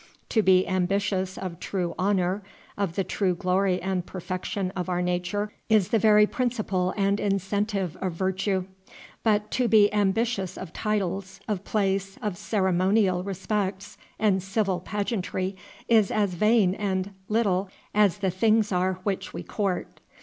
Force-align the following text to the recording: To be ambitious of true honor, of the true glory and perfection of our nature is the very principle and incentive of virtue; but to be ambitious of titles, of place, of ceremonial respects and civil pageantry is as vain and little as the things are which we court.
To 0.29 0.41
be 0.41 0.65
ambitious 0.67 1.37
of 1.37 1.59
true 1.59 1.93
honor, 1.99 2.41
of 2.75 2.95
the 2.95 3.03
true 3.03 3.35
glory 3.35 3.79
and 3.79 4.03
perfection 4.03 4.71
of 4.75 4.89
our 4.89 5.03
nature 5.03 5.53
is 5.69 5.89
the 5.89 5.99
very 5.99 6.25
principle 6.25 6.91
and 6.97 7.19
incentive 7.19 7.95
of 7.97 8.11
virtue; 8.13 8.65
but 9.21 9.51
to 9.51 9.67
be 9.67 9.93
ambitious 9.93 10.57
of 10.57 10.73
titles, 10.73 11.39
of 11.47 11.63
place, 11.63 12.17
of 12.19 12.35
ceremonial 12.35 13.21
respects 13.23 13.95
and 14.17 14.41
civil 14.41 14.79
pageantry 14.79 15.55
is 15.87 16.09
as 16.09 16.33
vain 16.33 16.73
and 16.73 17.13
little 17.29 17.69
as 17.93 18.17
the 18.17 18.31
things 18.31 18.71
are 18.71 18.95
which 19.03 19.35
we 19.35 19.43
court. 19.43 19.99